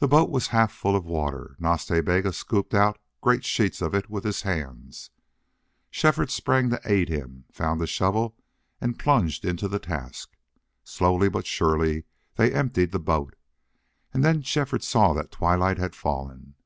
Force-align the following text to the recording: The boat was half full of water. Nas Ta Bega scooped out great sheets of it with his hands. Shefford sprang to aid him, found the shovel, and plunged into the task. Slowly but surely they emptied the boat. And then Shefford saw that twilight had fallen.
The 0.00 0.08
boat 0.08 0.28
was 0.28 0.48
half 0.48 0.72
full 0.72 0.96
of 0.96 1.04
water. 1.06 1.54
Nas 1.60 1.84
Ta 1.86 2.00
Bega 2.00 2.32
scooped 2.32 2.74
out 2.74 2.98
great 3.20 3.44
sheets 3.44 3.80
of 3.80 3.94
it 3.94 4.10
with 4.10 4.24
his 4.24 4.42
hands. 4.42 5.10
Shefford 5.88 6.32
sprang 6.32 6.68
to 6.70 6.80
aid 6.84 7.08
him, 7.08 7.44
found 7.52 7.80
the 7.80 7.86
shovel, 7.86 8.36
and 8.80 8.98
plunged 8.98 9.44
into 9.44 9.68
the 9.68 9.78
task. 9.78 10.36
Slowly 10.82 11.28
but 11.28 11.46
surely 11.46 12.06
they 12.34 12.52
emptied 12.52 12.90
the 12.90 12.98
boat. 12.98 13.36
And 14.12 14.24
then 14.24 14.42
Shefford 14.42 14.82
saw 14.82 15.12
that 15.12 15.30
twilight 15.30 15.78
had 15.78 15.94
fallen. 15.94 16.56